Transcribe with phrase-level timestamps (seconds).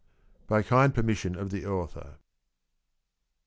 [0.49, 2.15] (_By kind permission of the Author.